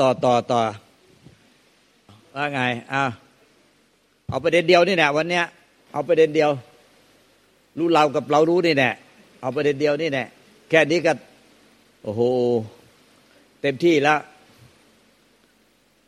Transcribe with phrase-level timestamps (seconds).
[0.00, 0.60] ต่อต่อต่อ
[2.34, 2.60] ว่าไง
[2.92, 3.10] อ้าว
[4.28, 5.44] เอาประเด็นเดียวนี่แหละวันเนี้ย
[5.92, 6.50] เอาประเด็นเดียว
[7.78, 8.92] รู้เรากับเรารู้นี่แหละ
[9.40, 10.26] เอาประเด็นเดียวนี่แหละ
[10.70, 11.12] แค่นี้ก็
[12.02, 12.22] โอ้โห
[13.60, 14.18] เต็มที่แล้ว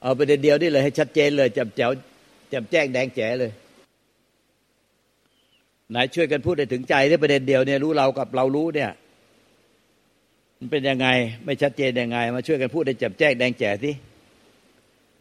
[0.02, 1.90] เอาประเด็นเดียวนี่เลยให้ชัดเจนเลยจำแจ๋ว
[2.52, 3.52] จำแจ้งแดงแจ๋เลย
[5.90, 8.90] ไหนช่วยกันพูดให้ถึงใจที่ประเด็นเดียวเนี่ยรู้เรากับเรารู้เนี่ย
[10.64, 11.08] มันเป็นยังไง
[11.44, 13.94] ไม่ชัดเจนยังไง มาช่วยกันพูดให้จำแจ้งแดงแจ๋ที่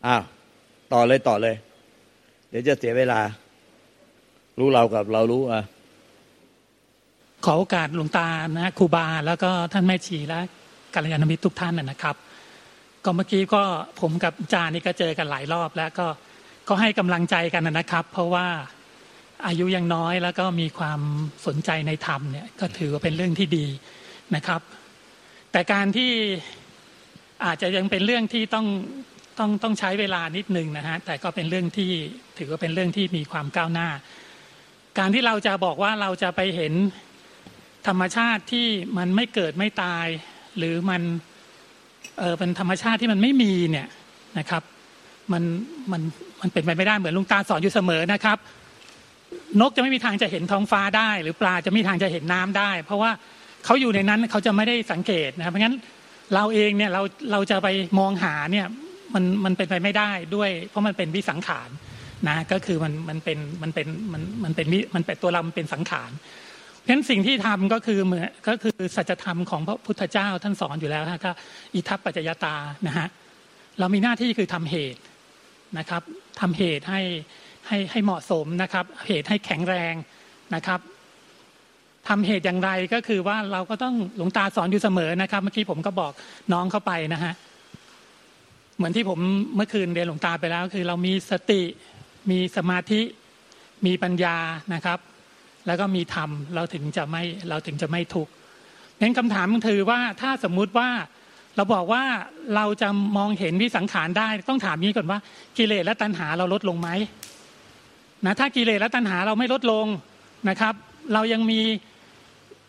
[0.05, 0.23] อ้าว
[0.93, 1.55] ต่อเลยต่อเลย
[2.49, 3.19] เดี๋ยวจะเสียเวลา
[4.59, 5.63] รู้เรากับเรารู้อะ
[7.45, 8.27] ขอโอกาสหลวงตา
[8.59, 10.39] นะครูบาแล้วก็ท่านแม่ชีและ
[10.93, 12.15] กัลยาณมิตรทุกท่านนะครับ
[13.03, 13.63] ก็เมื่อกี้ก็
[14.01, 16.07] ผมกับจานี่ก็เจอกันหลายรอบแล้วก็
[16.67, 18.47] ก็ให้กำลังใจกันนะครับ เพราะว่า
[19.47, 20.99] อายุยังน้อยแล้วก็มีความ
[21.45, 23.65] สนใจในธรรมเนี่ยก็ถือว่าเป็นเรื่องที่ดี
[24.37, 24.61] นะครับ
[25.55, 26.11] แต่การที่
[27.45, 28.67] อาจจะยังเป็นเรื่องที่ต้อง
[29.39, 31.91] ต้องต้องใช้เวลานิดนึงนะฮะแต่ก็เป็นเรื่องที่
[32.37, 33.89] ถือว่าเป็นเรื่องที่มีความก้าวหน้า
[34.99, 36.73] การที่เราจะบอกว่าเราจะไปเห็น
[37.87, 40.07] ธรรมชาติที่มันไม่เกิดไม่ตาย
[40.57, 41.01] หรือมัน
[42.19, 43.87] เออเป็นธรรมชาติที่มันไม่มีเนี่ย
[44.39, 44.63] นะครับ
[45.31, 45.43] มัน
[45.91, 46.01] มัน
[46.41, 48.37] มันเป็นไปไม่ได้เหมือนลุงตาสอนอยู่เสมอนะครับ
[49.61, 53.11] นกจะไม่มีทางจะเห็นท้องฟ้าได้ หรือปลาจะไม่มีทางจะเห็นน้ำได้ เพราะว่า
[53.65, 55.75] เขาอยู่ในนั้นเขาจะไม่ได้สังเกตนะครับเพราะงั้น
[56.35, 57.67] เราเองเนี่ยเราเราจะไป
[57.99, 58.67] มองหาเนี่ย
[59.13, 61.69] มันมันเป็นไปไม่ได้ด้วย เพราะมันเป็นวิสังขาร
[62.27, 66.11] นะก็คือมันมันเป็นมันเป็นมันมันเป็นมันเป็นตัวเรามันเป็นสังขาร
[66.79, 71.31] เพราะฉะนั้นสิ่งที่ทำก็คือเหมือนก็คือสัจธรรมของพระพุทธเจ้าท่านสอนอยู่แล้วนะก็
[71.73, 72.55] อิทัปปัจจยตา
[72.87, 73.07] นะฮะ
[73.79, 75.01] เรามีหน้าที่คือทำเหตุ
[75.77, 76.01] นะครับ
[76.39, 77.01] ทำเหตุให้
[77.67, 79.93] ให้ให้เหมาะสมนะครับ เหตุให้แข็งแรง
[80.55, 80.79] นะครับ
[82.07, 86.11] ทำเหตุอย่างไรก็คือว่าเราก็ต้องหลวงตาสอนอยู่เสมอนะครับ เมื่อกี้ผมก็บอก
[86.53, 87.33] น้องเข้าไปนะฮะ
[88.77, 89.19] เหมือนที่ผม
[89.55, 91.61] เมื่อคืนเรียนหลวงตาไปแล้ว คือเรามีสติ
[92.29, 93.01] มีสมาธิ
[93.85, 94.37] มีปัญญา
[94.73, 94.99] นะครับ
[95.67, 98.31] แล้วก็มีธรรมเราถึงจะไม่เราถึงจะไม่ทุกข์
[99.01, 100.89] งั้นคำถามคือว่าถ้าสมมุติว่า
[101.55, 102.03] เราบอกว่า
[102.55, 105.19] เราจะมองเห็นวิสังขารได้ ต้องถามนี้ก่อนว่า
[105.57, 106.89] กิเลสและตัณหาเราลดลงไหม
[108.25, 109.85] นะถ้ากิเลสและตัณหาเราไม่ลดลง
[110.49, 110.73] นะครับ
[111.13, 111.59] เรายังมี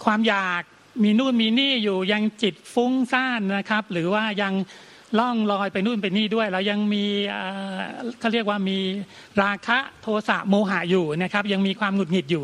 [0.04, 0.62] ความอยาก
[1.04, 4.54] มีนู่นมีนี่อยู่ยังจิตฟุ้งซ่านนะครับ หรือว่ายัง
[5.18, 7.04] ล่องลอยไปนู่นไปนี่ด้วยเรายังมี
[8.18, 8.78] เขาเรียกว่ามี
[9.42, 12.42] ราคะโทสะโมหะอยู่นะครับ ยังมีความหงุดหงิดอยู่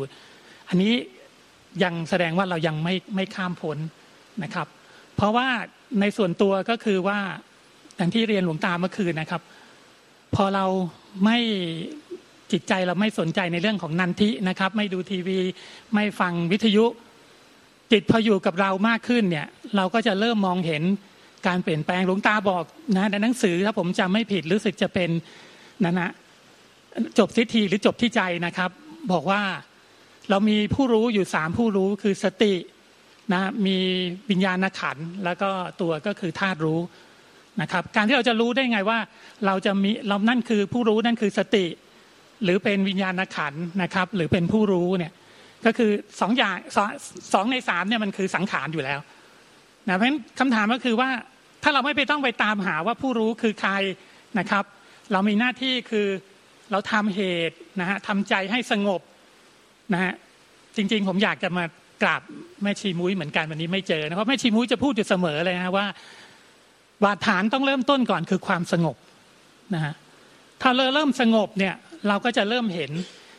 [0.69, 0.93] อันนี้
[1.83, 3.77] ยังแสดงว่าเรายังไม่ไม่ข้ามพ้น
[4.43, 4.67] นะครับ
[5.15, 5.47] เพราะว่า
[5.99, 7.19] ในส่วนตัวก็คือว่า
[7.97, 9.41] อย่างที่เรียนหลวงตาเมื่อคืนนะครับ
[10.35, 10.65] พอเรา
[11.25, 11.37] ไม่
[12.51, 15.39] จิตใจเราไม่สนใจในเรื่องของนันทินะครับ ไม่ดูทีวี
[15.93, 16.85] ไม่ฟังวิทยุ
[17.91, 20.83] จิตพออยู่กับเรามากขึ้นเนี่ย เราก็จะเริ่มมองเห็น
[21.47, 22.63] การเปลี่ยนแปลงหลวงตาบอก
[22.97, 25.09] นะในหนังสือถ้าผมจำไม่ผิดรู้สึกจะเป็น
[25.83, 26.11] นั่นนะ
[27.17, 28.69] จบทิฏฐิหรือจบที่ใจนะครับ
[29.11, 29.41] บอกว่า
[30.29, 32.53] เรามีผู้รู้อยู่สามผู้รู้คือสติ
[33.33, 33.77] นะมี
[34.29, 35.49] วิญญาณขันแล้วก็
[35.81, 36.79] ตัวก็คือธาตุรู้
[37.61, 38.99] นะครับ การที่เราจะรู้ได้ไงว่า
[39.45, 41.65] เราจะมีเรานั่นคือผู้รู้นั่นคือสติ
[42.43, 43.53] หรือเป็นวิญญาณขัน
[43.83, 45.11] นะครับ หรือเป็นผู้รู้เนี่ย
[45.65, 45.91] ก็คือ
[46.21, 46.57] สองอย่าง
[47.33, 48.99] สองในสามเนี่ยมันคือสังขารอยู่แล้ว
[49.87, 51.09] นะเพราะฉะนั้นคำถามก็คือว่า
[51.63, 53.73] ถ้าเราไม่ไปต้องไปตามหาว่าผู้รู้คือใคร
[54.39, 54.63] นะครับ
[55.11, 56.07] เรามีหน้าที่คือ
[56.71, 59.01] เราทำเหตุนะฮะทำใจให้สงบ
[59.93, 60.13] นะฮะ
[60.75, 61.63] จริง ๆ ผมอยากจะมา
[62.03, 62.21] กราบ
[62.63, 65.85] แม่ชีมุ้ยเหมือนกันวันนี้ไม่เจอนะเพราะแม่ชีมุ้ยจะพูดอยู่เสมอเลยนะว่า
[67.03, 68.97] บาดฐานต้องเริ่มต้นก่อนคือความสงบ
[69.73, 69.93] นะฮะ
[70.61, 71.75] ถ้าเราเริ่มสงบเนี่ย
[72.07, 72.91] เราก็จะเริ่มเห็น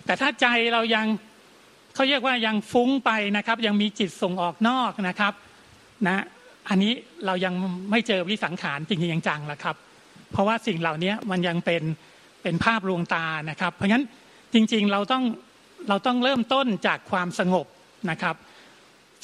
[0.06, 1.06] แต่ถ้าใจเรายัง
[1.94, 5.32] เขาเรียกว่ายังฟุ้งไปนะครับ ยังมีจิตส่งออกนอกนะครับ
[6.06, 6.24] นะ
[6.68, 6.92] อันนี้
[7.27, 7.54] เรายัง
[7.91, 9.77] ไม่เจอวิสังขารจริงๆจังๆแล้วครับ
[10.33, 11.83] เพราะว่าสิ่งเหล่านี้มันยังเป็น
[12.42, 14.04] เป็นภาพลวงตานะครับ เพราะฉะนั้น
[14.54, 15.24] จริงๆเราต้อง
[15.89, 17.66] เราต้องเริ่มต้นจากความสงบ
[18.10, 18.36] นะครับ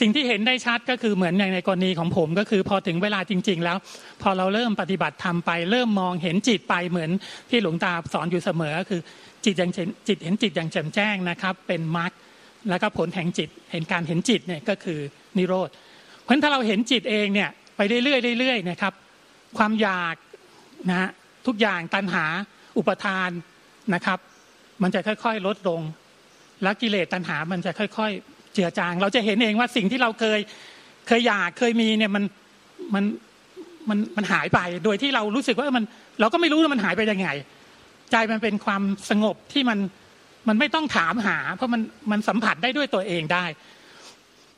[0.00, 3.76] สิ่งที่เห็นได้ชัดก็คือเหมือนอย่างในกรณีของผมก็คือพอถึงเวลาจริง ๆ แล้ว
[4.22, 7.10] พอเราเริ่มปฏิบัติทำไป เริ่มมองเห็นจิตไปเหมือน
[7.50, 9.00] ที่หลวงตาสอนอยู่เสมอก็คือ
[9.44, 9.70] จิตอย่าง
[10.08, 12.12] จิตเห็นจิตอย่างแจ่มแจ้งนะครับ เป็นมรรค
[12.68, 14.98] แล้วก็ผลแห่งจิตเห็นการเห็นจิตเนี่ยก็คือ
[15.38, 15.68] นิโรธ
[16.22, 18.92] เพราะถ้าเราเห็นจิตเองเนี่ยไปเรื่อยๆเรื่อยๆนะครับ
[19.58, 20.14] ความอยาก
[20.90, 21.08] นะ
[21.46, 22.24] ทุกอย่างตัณหา
[22.78, 23.30] อุปทาน
[23.94, 24.18] นะครับ
[24.82, 25.80] มันจะค่อยๆลดลง
[26.62, 30.40] แล้วกิเลสตัณหามันจะค่อย ๆ เจือจาง เราจะเห็นเองว่าสิ่งที่เราเคย
[31.08, 32.24] เคยอยากเคยมีเนี่ยมัน
[32.94, 33.04] มัน
[33.88, 35.84] มันมันหายไปโดยที่เรารู้สึกว่ามัน
[36.20, 37.28] เราก็ไม่รู้ว่ามันหายไปยังไง
[38.10, 39.78] ใจมันเป็นความสงบที่มัน
[40.48, 41.80] มันไม่ต้องถามหา เพราะมัน
[42.10, 43.44] มันสัมผัสได้ด้วยตัวเองได้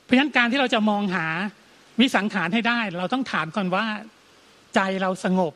[0.04, 1.26] เพราะฉะนั้นการที่เราจะมองหา
[2.00, 3.84] วิสังขารให้ได้ เราต้องถามก่อนว่า
[4.74, 5.52] ใจเราสงบ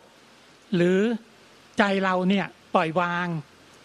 [0.76, 0.98] หรือ
[1.78, 3.26] ใจเราเนี่ยปล่อยวาง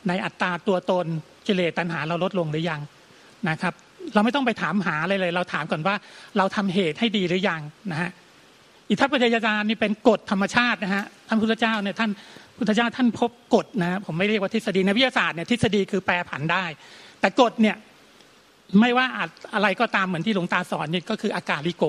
[0.07, 1.05] ในอัตตาตัวตน
[1.47, 2.81] กิเลสตัณหาเราลดลงหรือยัง
[3.49, 3.73] นะครับ
[4.13, 5.95] เราไม่ต้องไปถามหาอะไรเลย เราถามก่อนว่า
[6.37, 8.11] เราทำเหตุให้ดีหรือยังนะฮะ
[8.89, 12.11] อิทัปปัจจยานี่เป็นกฎธรรมชาตินะฮะท่านพุทธเจ้าเนี่ยท่าน
[12.59, 16.65] พุทธเจ้าท่านพบกฎนะผมไม่เรียกว่าทฤษฎีในวิทยาศาสตร์เนี่ยทฤษฎีคือแปรผันได้
[17.19, 17.75] แต่กฎเนี่ย
[18.79, 19.05] ไม่ว่า
[19.53, 21.83] อะไรก็ตามเหมือนที่หลวงตาสอนนี่ก็คืออากาลิโก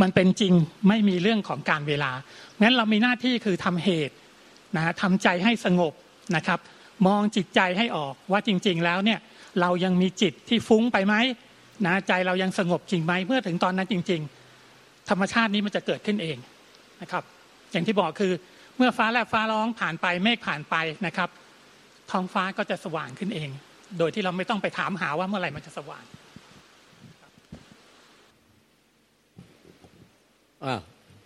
[0.00, 0.52] มันเป็นจริง
[0.88, 2.12] ไม่มีเรื่องของการเวลา
[2.60, 4.14] งั้นเรามีหน้าที่คือทำเหตุ
[4.76, 5.92] นะทำใจให้สงบ
[6.36, 6.58] นะครับ
[7.06, 9.18] มองจิตใจให้ออกว่าจริง ๆ แล้วเนี่ย
[9.60, 11.14] เรายังมีจิตที่ฟุ้งไปไหม
[11.86, 14.20] นะใจเรายังสงบจริงไหมเมื่อถึงตอนนั้นจริง
[14.66, 16.36] ๆ ธรรมชาตินี้มันจะเกิดขึ้นเอง
[17.02, 17.24] นะครับ
[17.72, 18.32] อย่างที่บอกคือ
[18.76, 20.74] เมื่อฟ้าแลบฟ้าร้องผ่านไปเมฆผ่านไป
[21.06, 21.28] นะครับ
[22.10, 23.50] ท้องฟ้าก็จะสว่างขึ้นเอง
[23.98, 26.04] โดยที่เราไม่ต้องไปถามหาว่าเมื่อไหร่มันจะสว่าง
[30.64, 30.80] อ้าว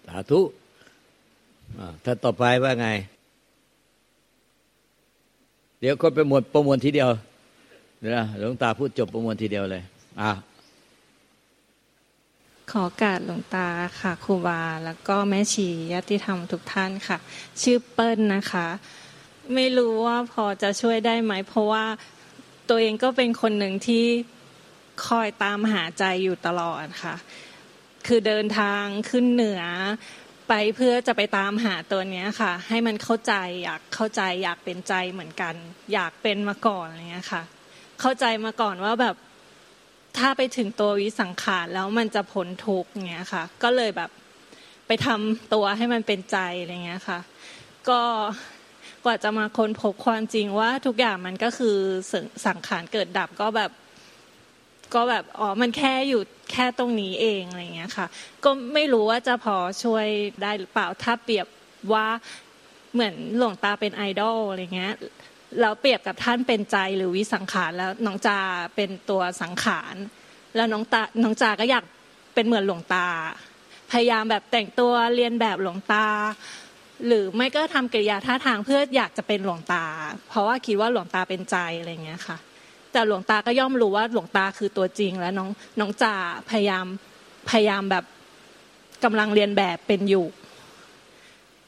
[0.07, 0.41] สาธุ
[2.05, 2.89] ถ้าต่อไปว่าไง
[5.81, 7.11] เดี๋ยวก็ไปหมดประมวลทีเดียว
[8.01, 9.83] เดี๋ยวหลวงตาพูดจบประมวลทีเดียวเลย
[10.21, 10.31] อะ
[12.73, 13.69] ขอการหลวงตา
[14.01, 17.19] ค่ะครูบาแล้วก็แม่ชีญาติธรรมทุกท่านค่ะ
[17.63, 18.67] ชื่อเปิ้ลนะคะ
[19.55, 21.85] ไม่รู้ว่าพอจะช่วยได้ไหม เพราะว่า
[22.69, 24.05] ตัวเองก็เป็นคนหนึ่งที่
[25.07, 27.15] คอยตามหาใจอยู่ตลอดค่ะ
[28.07, 29.63] คือเดินทางขึ้นเหนือ
[30.49, 35.55] ไปเพื่อจะไปตามหาตัวเนี้ยค่ะ ให้มันเข้าใจอยากเข้าใจอยากเป็นใจเหมือนกัน
[35.93, 37.43] อยากเป็นมาก่อนอะไรเงี้ยค่ะ
[38.01, 39.17] เข้าใจมาก่อนว่าแบบ
[40.19, 44.11] ถ้าไปถึงตัววิสังขารแล้วมันจะพ้นทุกเงี้ยค่ะ ก็เลยแบบ
[44.87, 47.19] ไปทำตัวให้มันเป็นใจอะไรเงี้ยค่ะ
[47.89, 48.01] ก็
[49.05, 51.77] กว่าจะมาค้นพบความจริงว่าทุกอย่างมันก็คือ
[52.47, 53.71] สังขารเกิดดับก็แบบ
[54.95, 56.23] ก็แบบอ๋อมันแค่อยู่
[56.53, 58.07] แค่ตรงนี้เองอะไรเงี้ยค่ะ
[58.45, 60.07] ก็ไม่รู้ว่าจะพอช่วย
[60.43, 61.47] ได้หรือเปล่าถ้าเปรียบ
[61.93, 62.07] ว่า
[62.95, 64.95] เหมือนหลวงตาเป็นไอดอลอะไรเงี้ย
[65.61, 68.39] เราเปรียบกับท่านเป็นใจหรือวิสังขารแล้วน้องจา
[68.77, 69.95] เป็นตัวสังขาร
[70.57, 71.85] แล้วน้องตาน้องจาก็อยาก
[72.35, 73.07] เป็นเหมือนหลวงตา
[73.91, 76.07] พยายามแบบแต่งตัวเรียนแบบหลวงตา
[77.07, 79.85] หรือไม่ก็ทำกิริยาท่าทางเพื่ออยากจะเป็นหลวงตา
[80.29, 82.37] เพราะว่าคิดว่าหลวงตาเป็นใจอะไรเงี้ยค่ะ
[82.93, 85.49] แต่หลวงตาก็ย่อมรู้ว่าหลวงตาคือตัวจริง แล้วน้อง
[85.81, 86.15] น้องจ่า
[86.51, 86.87] พยายาม
[87.51, 88.05] พยายามแบบ
[89.05, 90.27] กำลังเรียนแบบเป็นอยู่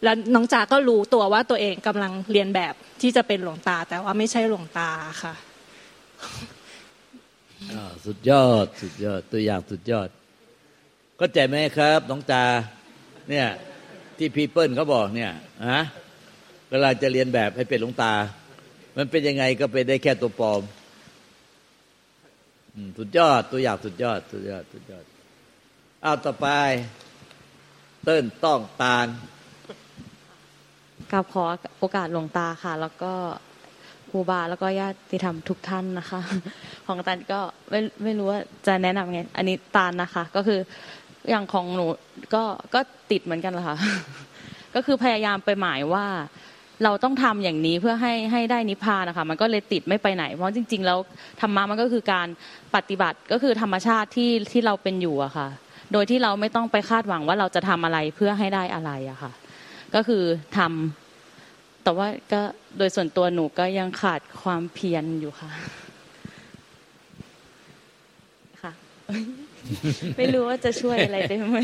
[0.03, 4.91] แล้วน้องจาก็รู้ตัวว่าตัวเองกำลังเรียนแบบที่จะเป็นหลวงตา แต่ว่าไม่ใช่หลวงตา
[5.23, 5.35] ค่ะ
[8.07, 10.09] สุดยอดสุดยอดตัวอย่างสุดยอด
[11.21, 12.45] ก็ใจไหมครับน้องจา
[13.31, 13.47] เนี่ย
[14.19, 15.33] ที่พีเปิลเขาบอกเนี่ย
[15.69, 15.81] ฮะ
[16.71, 18.13] เวลาจะเรียนแบบให้เป็นหลวงตา
[18.97, 20.63] มันเป็นยังไงก็เป็นได้แค่ตัวปลอม
[22.99, 25.05] สุดยอดตัวอย่างสุดยอดสุดยอดสุดยอด
[26.03, 26.49] เอาต่อไป
[28.05, 29.07] เติ้นต้องตาล
[31.13, 31.45] กับขอ
[31.79, 33.13] โอกาสหลวงตาค่ะ แล้วก็
[34.11, 36.21] ครูบาแล้วก็ญาติธรรมทุกท่านนะคะ
[36.87, 40.59] ของตาลก็ไม่ไม่รู้ว่าจะแนะนำไง อันนี้ตาลนะคะ ก็คือ
[41.31, 41.87] อย่างของหนู
[42.35, 42.43] ก็
[42.75, 42.81] ก็
[43.11, 43.77] ติดเหมือนกันแหละค่ะ
[44.75, 46.07] ก็คือพยายามไปหมายว่า
[46.85, 50.99] เราต้องทำอย่างนี้เพื่อให้ให้ได้นิพพานนะคะ มันก็เลยติดไม่ไปไหน เพราะจริง ๆ แล้ว
[51.41, 52.29] ธรรมะมันก็คือการ
[52.75, 55.49] ปฏิบัติก็คือธรรมชาติที่ที่เราเป็นอยู่อะค่ะ
[55.93, 59.31] โดยที่เราไม่ต้องไปคาดหวังว่าเราจะทำอะไรเพื่อให้ได้อะไรอะค่ะ
[59.95, 60.25] ก็คือ
[60.57, 62.41] ทำแต่ว่าก็
[62.79, 65.51] โดยส่วนตัวหนูก็ยังขาดความเพียรอยู่ค่ะ
[68.63, 68.73] ค่ะ
[70.17, 71.57] ไม่รู้ว่าจะช่วยอะไรได้ไหม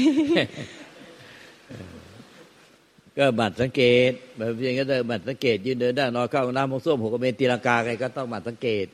[3.19, 8.87] ก็บัตรสังเกตแบบอย่างนี้ก็บัตรสังเกต ยืนเดินได้นอนเข้าน้ำมองส้วมหัวกระเบนตีลังกาใครก็ต้องบัตรสังเกต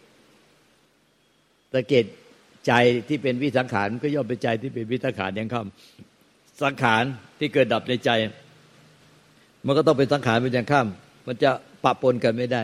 [1.75, 2.04] สังเกต
[2.66, 2.73] ใจ
[3.08, 7.04] ที่เป็นวิสังขารก็ย่อมเป็นใจที่เป็นวิสังขารย่างคำสังขาร
[7.38, 8.11] ที่เกิดดับในใจ
[9.68, 10.87] มันก็ต้องเป็นสังขารเป็นอย่างข้าม
[11.26, 11.50] มันจะ
[11.84, 12.62] ปะปนกันไม่ได้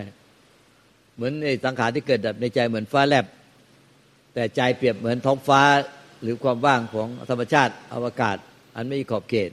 [1.16, 3.26] เหมือนในสังขารที่เกิดดับในใจเหมือนฟ้าแลบ
[4.34, 5.62] แต่ใจเปรียบเหมือนท้องฟ้า
[6.22, 8.36] หรือความว่างของธรรมชาติอวกาศ
[8.76, 9.50] อันไม่มีขอบเขต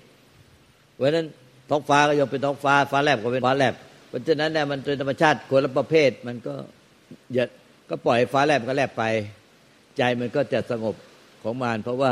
[0.94, 1.28] เพราะฉะนั้น
[1.70, 3.74] ท้องฟ้าก็ยกเป็นท้องฟ้าฟ้าแลบก็เป็นฟ้าแลบ
[4.08, 6.54] เพราะฉะนั้นเนี่ยมันเป็นธรรมชาติคนละประเภทมันก็
[7.34, 7.46] อย่า
[7.90, 9.04] ก็ปล่อยฟ้าแลบก็แลบไป
[9.98, 10.96] ใจมันก็จะสงบ
[11.44, 12.12] ของมันเพราะว่า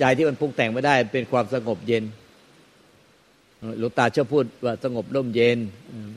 [0.00, 2.04] ใจที่มันปรุงแต่งไม่ได้เป็นความสงบเย็น
[3.78, 5.58] หลวงตาชอบพูดว่าสงบร่มเย็น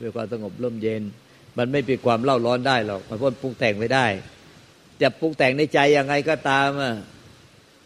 [0.00, 1.02] เป็นความสงบร่มเย็น
[1.58, 4.06] มันไม่เป็นความเล่าร้อนได้หรอกมันพ้นปรุงแต่งไม่ได้
[5.02, 6.92] จะปรุงแต่งในใจยังไงก็ตามอะ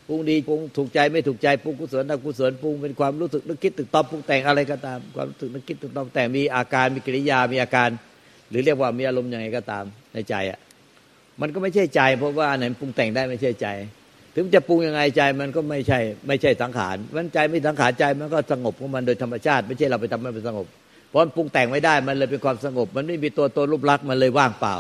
[0.09, 7.89] ปรุงดีปรุงถูกใจไม่ถูกใจปรุงกุศลอกุศลปรุงเป็นความรู้สึกนึกคิดตึกตอบปรุงแต่งอะไรก็ตาม ความรู้สึกนึกคิดตึกตอบแต่งมีอาการมีกิริยามีอาการ
[8.51, 9.85] หรือเรียกว่ามีอารมณ์ยังไงก็ตาม
[10.15, 10.59] ในใจอะ
[11.41, 13.67] มันก็ไม่ใช่ใจ เพราะว่าไหนปรุงแต่งได้ไม่ใช่ใจ
[14.41, 20.67] ถึงจะปรุงยังไงใจมันก็ไม่ใช่ ไม่ใช่สังขารมันใจไม่สังขารใจมันก็สงบของมันโดยธรรมชาติ ไม่ใช่เราไปทำให้มันสงบ
[21.09, 24.77] เพราะมันปรุงแต่งไม่ได้มันเลยเป็นความสงบ มันไม่มีตัวตนรูปลักษณ์มันเลยว่างเปล่า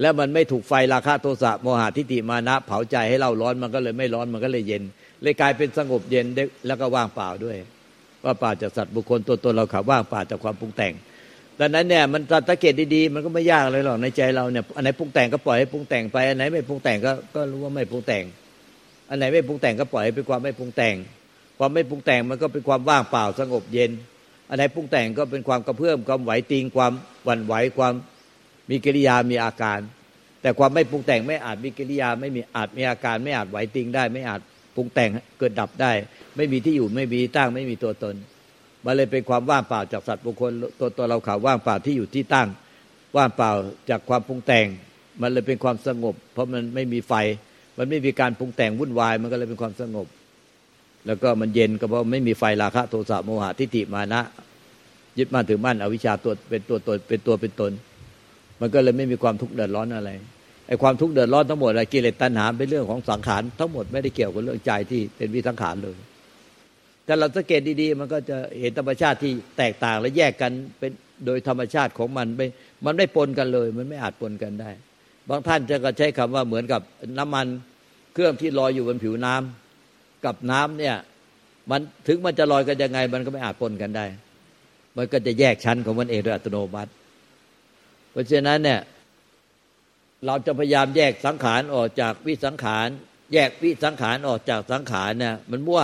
[0.00, 4.82] แล้วมันไม่ถูกไฟราคะโทสะโมหะทิฏฐิมานะ เผาใจให้เราร้อนมันก็เลยไม่ร้อนมันก็เลยเย็น
[5.22, 6.26] เลยกลายเป็นสงบเย็น
[6.66, 7.56] แล้วก็ว่างเปล่าด้วย
[8.24, 10.92] ว่าป่าจากสัตว์บุคคลตัวตนเราขับว่างป่าจากความปรุงแต่ง
[11.60, 18.24] ดังนั้นเนี่ยมันสังเกตดีๆมันก็ไม่ยากเลยหรอกในใจเราเนี่ยอันไหนปรุงแต่งก็ปล่อยให้ปรุงแต่งไปอันไหนไม่ปรุงแต่งก็ก็รู้ว่าไม่ปรุงแต่ง
[19.10, 20.96] อันไหนไม่ปรุงแต่งก็ปล่อยให้เป็นความไม่ปรุงแต่ง
[21.58, 23.90] ความไม่ปรุงแต่งมันก็เป็นความว่างเปล่าสงบเย็น
[24.48, 26.92] อันไหนปรุงแต่งก็เป็นความกระเพื่อมความไหวติงความ
[27.24, 27.94] หวั่นไหวความ
[28.70, 29.80] มีกิริยามีอาการ
[30.42, 34.40] แต่ความไม่ปรุงแต่งไม่อาจมีกิริยาไม่มีอาจมีอาการ ไม่อาจไหวติงได้ ไม่อาจ
[34.76, 35.92] ปรุงแต่งเกิดดับได้
[36.36, 38.14] ไม่มีที่อยู่ไม่มีตั้งไม่มีตัวตน
[38.88, 42.48] มันเลยเป็นความว่างเปล่าจากสัตว์บุคคลตัวตัวเราข่าวว่างเปล่าที่อยู่ที่ตั้ง
[43.16, 43.50] ว่างเปล่า
[43.90, 44.66] จากความปรุงแต่ง
[45.20, 47.12] มันเลยเป็นความสงบ เพราะมันไม่มีไฟ
[47.78, 50.06] มันไม่มีการปรุงแต่งวุ่นวาย มันก็เลยเป็นความสงบ
[51.06, 54.22] แล้วก็มันเย็นก็เพราะไม่มีไฟราคะโทสะโมหะทิฏฐิมานะ
[55.18, 57.72] ยึดมั่นถือมั่นอวิชชาตัวเป็นตัวตนเป็นตัวเป็นตน
[58.60, 60.10] มันก็เลยไม่มีความทุกข์เดือดร้อนอะไร
[60.66, 65.96] ไอ้ความทุกข์เดือดร้อนทั้งหมดอะไรกิเลสตัณหาเป็นเรื่องของสังขารทั้งหมดไม่ได้เกี่ยวกับเรื่องใจที่เป็นวิสังขารเลย
[67.08, 70.92] ถ้าเราสังเกตดีๆ มันก็จะเห็นธรรมชาติที่แตกต่างและแยกกันเป็น
[71.26, 72.46] โดยธรรมชาติของมันไม่
[72.84, 74.70] มันไม่ปนกันเลย มันไม่อาจปนกันได้
[75.28, 76.82] บางท่านจะก็ใช้คำว่าเหมือนกับ
[77.18, 77.46] น้ำมัน
[78.14, 80.96] เครื่องที่ลอยอยู่บนผิวน้ำกับน้ำเนี่ย
[81.70, 84.06] มันถึงมันจะลอยกันยังไง มันก็ไม่อาจปนกันได้
[84.96, 86.90] มันก็จะแยกชั้นของมันเองโดยอัตโนมัติ
[88.10, 88.80] เพราะฉะนั้นเนี่ย
[90.26, 92.88] เราจะพยายามแยกสังขารออกจากวิสังขาร
[93.32, 95.82] แยกวิสังขารออกจากสังขารเนี่ยมันมั่ว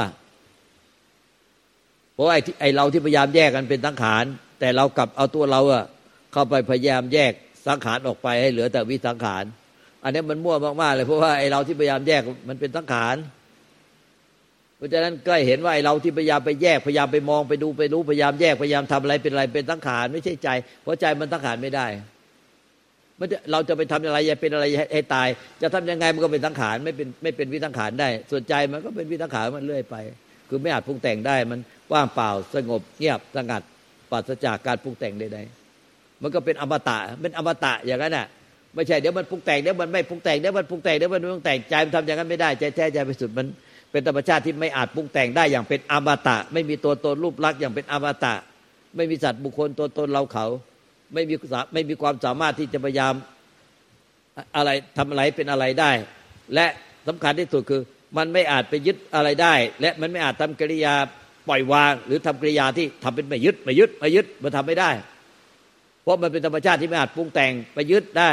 [2.15, 4.25] เพราะไอ้ไอ้เราที่พยายามแยกกันเป็นสังขาร
[4.61, 5.85] แต่เรากลับเอาตัวเราอะ
[6.33, 7.33] เข้าไปพยายามแยก
[7.69, 9.45] สังขารออกไปให้เหลือแต่วิสังขาร
[10.05, 13.17] อันนี้มันมั่วมากๆเลยเพราะว่าไอ้เราที่พยายามแยกมันเป็นสังขาร
[14.77, 20.49] เพราะฉะนั้นก็เห็นว่าไอ้เราที่พยายามไปแยกพยายามไปมองไปดูไปรู้พยายามแยกพยายามทำอะไรเป็นอะไรเป็นสังขารไม่ใช่ใจ
[20.83, 21.87] เพราะใจมันสังขารไม่ได้
[23.19, 25.29] มันเราจะไปทำอะไรอย่าเป็นอะไรให้ตาย
[25.63, 29.97] จะทำยังไงมันก็เป็นสังขารไม่เป็นไม่เป็นวิสังขารได้ ส่วนใจมันก็เป็นวิสังขารมันเรื่อยไป
[30.49, 31.61] คือไม่อาจปรุงแต่งได้มัน
[31.93, 33.63] ว่างเปล่าสงบเงียบสงัด
[34.11, 38.27] ปราศจากการปรุงแต่งใดๆมันก็เป็นอมตะเป็นอมตะอย่างนั้นน่ะ
[38.75, 43.47] ไม่ใช่เดี๋ยวมันปรุงแต่งเดี๋ยวมันไม่ปรุงแต่งเดี๋ยวมันปรุงแต่งเดี๋ยวมันปรุงแต่งใจมันทำอย่างนั้นไม่ได้ใจแท้ใจไปสุดมัน
[43.91, 48.35] เป็นธรรมชาติที่ไม่อาจปรุงแต่งได้อย่างเป็นอมตะ ไม่มีตัวตนรูปลักษณ์อย่างเป็นอมตะ
[48.97, 50.47] ไม่มีสัตว์บุคคลตัวตนเราเขา
[51.15, 51.35] ไม่มี
[51.75, 53.15] ไม่มีความสามารถที่จะพยายาม
[54.57, 55.91] อะไรทำอะไรเป็นอะไรได้
[56.55, 56.67] และ
[57.09, 57.81] สำคัญที่สุดคือ
[58.17, 60.95] มันไม่อาจไปยึดอะไรได้ และมันไม่อาจทำกริยา
[61.49, 64.91] ปล่อยวาง หรือทำกริยาที่ทำเป็นไม่ยึดไม่ยึดไม่ยึดมันทำไม่ได้
[66.03, 68.31] เพราะมันเป็นธรรมชาติที่ไม่อาจปรุงแต่งไปยึดได้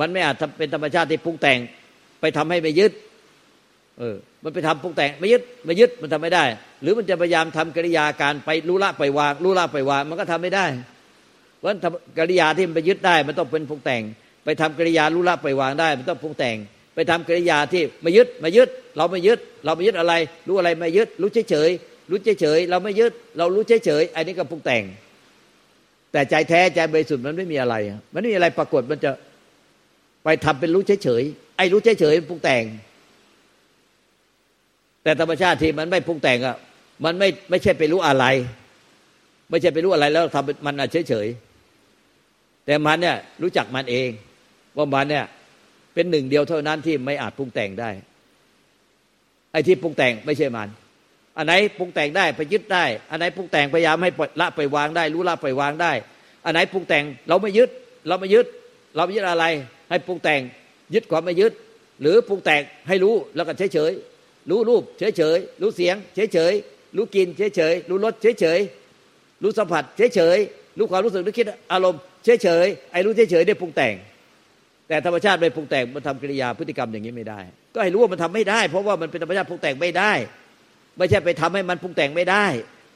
[0.00, 1.58] มันไม่อาจทำเป็นธรรมชาติที่ปรุงแต่ง
[2.20, 2.92] ไปทำให้ไม่ยึด
[3.98, 6.44] เออมันไปทำปรุงแต่งไม่ยึดไม่ยึดมันทำไม่ได้
[6.82, 10.66] หรือมันจะพยายามทำกริยาการไปรู้ละไปวางรู้ละไปวางมันก็ทำไม่ได้
[11.58, 11.70] เพราะ
[12.18, 14.02] กริยาที่มันไปยึดได้ มันต้องเป็นปรุงแต่ง
[14.44, 16.56] ไปทำกริยารู้ละไปวางได้ มันต้องปรุงแต่ง
[16.94, 20.14] ไปทำกิริยาที่ไม่ยึดไม่ยึด เราไม่ยึด เราไม่ยึดอะไร
[20.48, 21.70] รู้อะไรไม่ยึด รู้เฉยเฉย
[22.10, 24.84] รู้เฉยๆเราไม่ยึด เรารู้เฉยๆอันนี้ก็ปรุงแต่ง
[26.12, 27.74] แต่ใจแท้ใจบริสุทธิ์มันไม่มีอะไร
[28.12, 29.10] มันไม่มีอะไรปรากฏมันจะ
[30.24, 32.64] ไปทำเป็นรู้เฉยๆไอ้รู้เฉยๆปรุงแต่ง
[35.02, 36.56] แต่ธรรมชาติที่มันไม่ปรุงแต่งอะ
[37.04, 38.24] มันไม่ไม่ใช่ไปรู้อะไร
[39.50, 40.74] ไม่ใช่ไปรู้อะไรแล้วทำมัน
[41.08, 44.10] เฉยๆแต่มันเนี่ยรู้จักมันเอง
[44.76, 45.24] ว่ามันเนี่ย
[45.94, 47.90] เป็นหนึ่งเดียวเท่านั้นที่ไม่อาจปรุงแต่งได้
[49.52, 50.68] ไอ้ที่ปรุงแต่งไม่ใช่มัน
[51.36, 54.10] อันไหนปรุงแต่งได้ไปยึดได้ อันไหนปรุงแต่งพยายามให้
[54.40, 55.92] ละไปวางได้ รู้ละไปวางได้
[56.44, 57.68] อันไหนปรุงแต่งเราไม่ยึด
[58.08, 58.46] เราไม่ยึด
[58.96, 59.44] เราไม่ยึดอะไร
[59.90, 60.40] ให้ปรุงแต่ง
[60.94, 61.52] ยึดความไม่ยึด
[62.00, 63.92] หรือปรุงแต่งให้รู้แล้วก็เฉยเฉย
[64.50, 66.52] รู้รูปเฉยเฉยรู้เสียงเฉยเฉย
[66.96, 68.60] รู้กินเฉยเฉยรู้รสเฉยเฉย
[69.42, 70.38] รู้สัมผัสเฉยเฉย
[70.78, 73.94] รู้ความรู้สึกนึกคิดอารมณ์เฉยเฉยไอ้รู้เฉยเฉยได้ปรุงแต่ง
[74.88, 77.40] แต่ธรรมชาติไม่ปรุงแต่งมันทำกิริยาพฤติกรรมอย่างนี้ไม่ได้
[77.74, 80.12] ก็ให้รู้ว่ามันทำไม่ได้ เพราะว่ามันเป็นธรรมชาติปรุงแต่งไม่ได้
[80.96, 82.46] ไม่ใช่ไปทำให้มันปรุงแต่งไม่ได้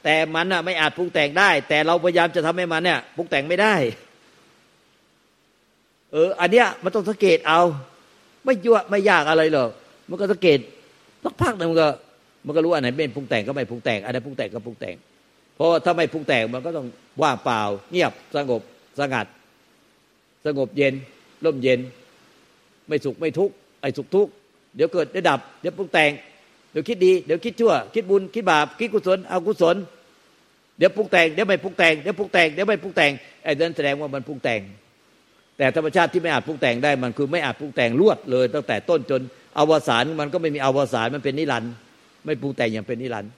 [0.03, 3.75] แต่มันอะไม่อาจปรุงแต่งได้ แต่เราพยายามจะทำให้มันเนี่ยปรุงแต่งไม่ได้
[6.11, 7.61] เออ อันเนี้ยมันต้องสังเกตเอา
[8.45, 9.69] ไม่ยั่วไม่ยากอะไรหรอก
[10.09, 10.59] มันก็สังเกต
[11.23, 11.89] สักพักหนึ่งมันก็
[12.45, 14.95] มันก็รู้อันไหนเป็นปรุงแต่งก็ไม่ปรุงแต่งอันไหนปรุงแต่งก็ปรุงแต่ง
[15.55, 16.87] เพราะถ้าไม่ปรุงแต่งมันก็ต้อง
[17.23, 18.61] ว่างเปล่า เงียบสงบ
[18.99, 19.25] สงัด
[20.45, 20.93] สงบเย็น
[21.45, 21.79] ร่มเย็น
[22.87, 24.31] ไม่สุขไม่ทุกข์ไอ้สุขทุกข์
[24.75, 26.11] เดี๋ยวเกิดเดี๋ยวดับ เดี๋ยวปรุงแต่ง
[26.71, 29.75] เดี๋ยวคิดดี เดี๋ยวคิดชั่ว คิดบุญ คิดบาป คิดกุศลเอากุศล
[30.77, 33.11] เดี๋ยวปรุงแต่ง เดี๋ยวไม่ปรุงแต่ง เดี๋ยวปรุงแต่ง เดี๋ยวไม่ปรุงแต่ง
[33.43, 34.61] ไอ้นั้นแสดงว่ามันปรุงแต่ง
[35.57, 39.21] แต่ธรรมชาติที่ไม่อาจปรุงแต่งได้ มันคือไม่อาจปรุงแต่งลวดเลย ตั้งแต่ต้นจน
[39.57, 41.73] อวสานมันก็ไม่มีอวสานมันเป็นนิรันด์
[42.25, 43.31] ไม่ปรุงแต่งอย่างเป็นนิรันด์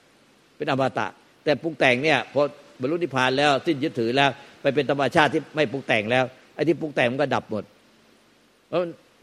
[0.56, 1.06] เป็นอมตะ
[1.44, 2.42] แต่ปรุงแต่งเนี่ยพอ
[2.80, 4.30] บรรลุนิพพานแล้วสิ้นยึดถือแล้ว
[4.62, 7.64] ไปเป็นธรรมชาติที่ไม่ปรุงแต่งแล้วไอ้ที่ปรุงแต่งมันก็ดับหมด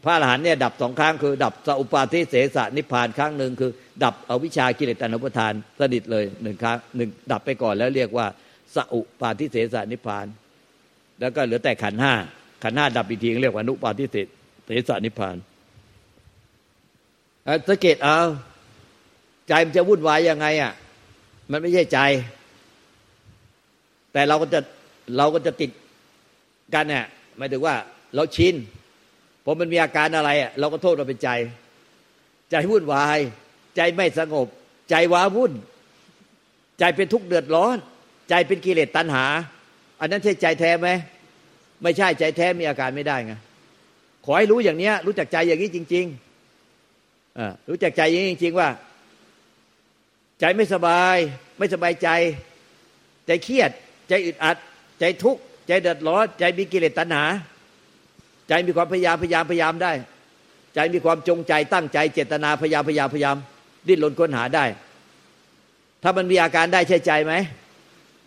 [0.04, 3.70] พระอรหันต์เนี่ยดับสองครั้งคือ ดับสัพปาทิเสสนิพานครั้งหนึ่งคือ
[4.04, 8.26] ดับอวิชากิเลสตัณหาทานสนิทเลยหนึ่งครั้งหนึ่งดับไปก่อนแล้วเรียกว่า
[8.74, 10.26] สัพปาทิเสสนิพาน
[11.20, 12.14] แล้วก็เหลือแต่ขันห้า
[12.62, 14.16] ขันห้าดับอีกทีเรียกว่านุปาทิเส
[14.88, 15.36] สนิพาน
[17.68, 18.18] สังเกตเอา
[19.48, 20.72] ใจมันจะวุ่นวายยังไงอะ
[21.50, 21.98] มันไม่ใช่ใจ
[24.12, 24.60] แต่เราก็จะ
[25.16, 25.70] เราก็จะติด
[26.74, 27.04] กันเนี่ย
[27.36, 27.74] หมายถึงว่า
[28.14, 28.54] เราชิน
[29.50, 31.30] อมันมีอาการอะไรอะเราก็โทษเราเป็นใจ
[32.50, 33.18] ใจวุ่นวาย
[33.76, 34.46] ใจไม่สงบ
[34.90, 35.52] ใจว้าวุ่น
[36.78, 37.76] ใจเป็นทุกข์เดือดร้อน
[38.30, 39.26] ใจเป็นกิเลสตัณหา
[40.00, 40.88] อันนั้นใช่ใจแท้ไหม
[41.82, 43.34] ไม่ใช่ใจแท้มีอาการไม่ได้ไง
[44.24, 47.40] ขอให้รู้อย่างเนี้ย รู้จักใจอย่างนี้จริงๆอ
[47.70, 48.68] รู้จักใจอย่างนี้จริง ๆ ว่า
[50.40, 51.16] ใจไม่สบาย
[51.58, 52.08] ไม่สบายใจ
[53.26, 53.70] ใจเครียด
[54.08, 54.56] ใจอึดอัด
[55.00, 57.24] ใจทุกข์ใจเดือดร้อน ใจมีกิเลสตัณหา
[58.50, 59.92] ใจมีความพยายามพยายามพยายามได้
[60.74, 63.36] ใจมีความจงใจตั้งใจเจตนาพยายามพยายามพยายาม
[63.88, 64.64] ดิ้นรนค้นหาได้
[66.02, 67.34] ถ้ามันมีอาการได้ใช่ใจไหม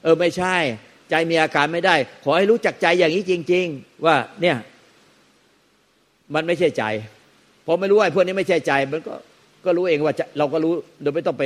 [0.03, 0.55] เออไม่ใช่
[1.09, 4.57] ใจมีอาการไม่ได้ ขอให้รู้จักใจอย่างนี้จริง ๆ ว่าเนี่ย
[6.33, 6.83] มันไม่ใช่ใจ
[7.65, 9.13] พอไม่รู้ไอ้พวกนี้ไม่ใช่ใจ มันก็
[9.65, 11.43] ก็รู้เองว่าเราก็รู้โดยไม่ต้องไป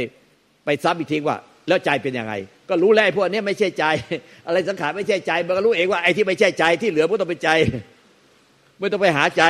[0.65, 2.33] ไปซ้ำอีกทีว่า แล้วใจเป็นยังไง
[2.69, 3.85] ก็รู้แล้วไอ้พวกนี้ไม่ใช่ใจ
[4.47, 7.49] อะไรสังขารไม่ใช่ใจ มันก็รู้เองว่าไอ้ที่ไม่ใช่ใจที่เหลือก็ต้องเป็นใจ
[8.79, 9.43] ไม่ต้องไปหาใจ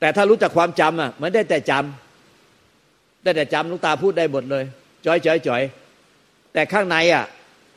[0.00, 4.64] แต่ถ้ารู้จักความจำอะ มันได้แต่จำได้แต่จำลูกตาพูดได้หมดเลย
[5.06, 5.62] จอยจอยจอย
[6.52, 7.24] แต่ข้างในอะ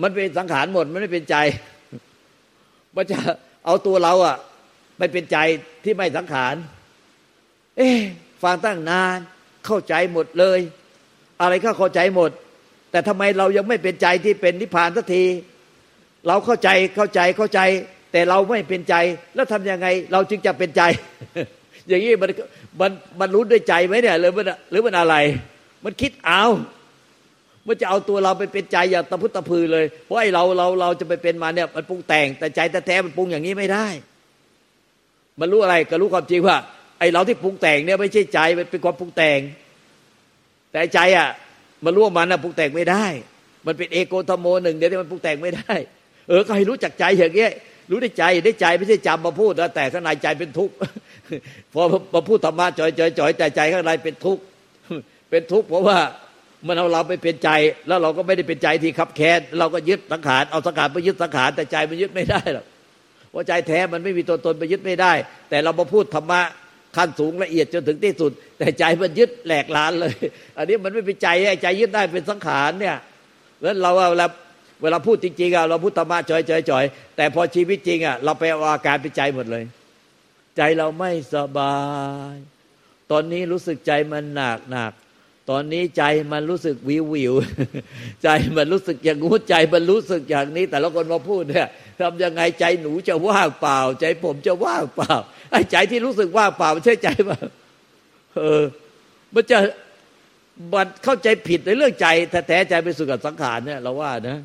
[0.01, 1.35] มันเป็นสังขารหมด มันไม่เป็นใจ
[2.95, 3.17] มันจะ
[3.65, 4.35] เอาตัวเราอะ
[4.97, 5.37] ไปเป็นใจ
[5.83, 6.55] ที่ไม่สังขาร
[7.77, 7.89] เอ๊
[8.43, 9.17] ฟังตั้งนาน
[9.65, 10.59] เข้าใจหมดเลย
[11.41, 12.31] อะไรก็เข้าใจหมด
[12.91, 15.23] แต่ทำไมเรายังไม่เป็นใจที่เป็นนิพพานสักที
[16.27, 17.59] เราเข้าใจเข้าใจเข้าใจ
[18.11, 18.95] แต่เราไม่เป็นใจ
[19.35, 20.81] แล้วทํำยังไง เราจึงจะเป็นใจ
[21.87, 22.29] อย่างนี้มัน
[22.81, 25.15] มันมันรู้ด้วยใจไหมเนี่ยหรือมันหรือมันอะไร
[25.85, 26.43] มันคิดเอา
[27.67, 33.87] มันจะเอาตัวเราไปเป็นใจอย่างตะพุตตะพือเลย เพราะไอ้เราเราเราจะไปเป็นมาเนี่ยมันปรุงแต่งแต่ใจแท้ๆมันปรุงอย่างนี้ไม่ได้
[35.39, 36.57] มันรู้อะไรก็รู้ความจริงว่า
[36.99, 39.39] ไอ้เราที่ปรุงแต่งเนี่ยไม่ใช่ใจมันเป็นความปรุงแต่ง
[40.71, 41.29] แต่ใจอะ
[41.85, 43.05] มันรู้ว่ามันนะปรุงแต่งไม่ได้
[43.67, 45.73] มันเป็นเอโกธโมหนึ่งเดียวที่มันปรุงแต่งไม่ได้
[46.27, 47.51] เออก็ให้รู้จักใจอย่างเงี้ย
[47.91, 50.75] รู้ได้ใจได้ใจไม่ใช่จำมาพูดแล้วแต่ข้างในใจเป็นทุกข์
[51.73, 51.81] พอ
[52.13, 54.41] มาพูดธรรมะจ่อยจ่อยจ่อยแต่ใจข้างในเป็นทุกข์
[55.29, 55.97] เป็นทุกข์เพราะว่า
[56.67, 57.49] มันเอาเราไปเป็นใจ
[57.87, 62.65] แล้วเราก็ไม่ได้เป็นใจที่ขับแค้นเราก็ยึดสังขารเอาสังขารไปยึดสังขารแต่ใจมันยึดไม่ได้หรอก
[63.33, 65.13] ว่าใจแท้มันไม่มีตัวตนไปยึดไม่ได้
[65.49, 66.41] แต่เรามาพูดธรรมะ
[66.97, 70.13] ขั้นสูงละเอียดจนถึงที่สุด แต่ใจมันยึดแหลกลานเลย
[70.57, 71.27] อันนี้มันไม่เป็นใจ
[71.61, 72.97] ใจยึดได้เป็นสังขารเนี่ย
[73.61, 74.27] แล้วเราเวลา
[74.81, 79.63] เวลาพูดจริงๆอะเราพูดธรรมะจ่อยจ่อยจอยแต่พอชีวิตจริงอะเราไปเอาอาการเป็นใจหมดเลย
[80.57, 81.77] ใจเราไม่สบา
[82.33, 82.35] ย
[83.11, 84.93] ตอนนี้รู้สึกใจมันหนักหนัก
[85.49, 87.33] ตอนนี้ใจมันรู้สึกวิววิว
[88.23, 91.67] ใจมันรู้สึกอย่างงู้ใจมันรู้สึกอย่างนี้ แต่ละคนมาพูดเนี่ย
[91.99, 95.13] ทำยังไงใจหนูจะว่างเปล่า ใจผมจะว่างเปล่า
[95.51, 97.37] ไอ้ใจที่รู้สึกว่างเปล่าไม่ใช่ใจมา
[98.37, 98.63] เออ
[99.33, 99.57] มันจะ
[100.73, 102.07] มันเข้าใจผิดในเรื่องใจ
[102.47, 104.37] แท้ใจไปสู่กับสังขารเนี่ย เราว่านะ